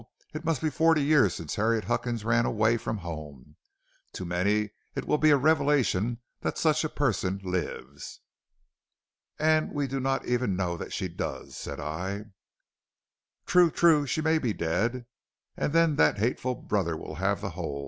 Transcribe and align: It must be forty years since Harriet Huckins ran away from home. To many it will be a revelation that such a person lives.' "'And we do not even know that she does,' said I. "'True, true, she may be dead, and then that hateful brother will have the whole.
It 0.33 0.43
must 0.43 0.63
be 0.63 0.71
forty 0.71 1.03
years 1.03 1.35
since 1.35 1.53
Harriet 1.57 1.83
Huckins 1.83 2.25
ran 2.25 2.47
away 2.47 2.75
from 2.77 2.97
home. 2.97 3.55
To 4.13 4.25
many 4.25 4.71
it 4.95 5.05
will 5.05 5.19
be 5.19 5.29
a 5.29 5.37
revelation 5.37 6.21
that 6.39 6.57
such 6.57 6.83
a 6.83 6.89
person 6.89 7.39
lives.' 7.43 8.19
"'And 9.37 9.71
we 9.71 9.85
do 9.85 9.99
not 9.99 10.25
even 10.25 10.55
know 10.55 10.75
that 10.75 10.91
she 10.91 11.07
does,' 11.07 11.55
said 11.55 11.79
I. 11.79 12.23
"'True, 13.45 13.69
true, 13.69 14.07
she 14.07 14.21
may 14.21 14.39
be 14.39 14.53
dead, 14.53 15.05
and 15.55 15.71
then 15.71 15.97
that 15.97 16.17
hateful 16.17 16.55
brother 16.55 16.97
will 16.97 17.13
have 17.21 17.41
the 17.41 17.51
whole. 17.51 17.79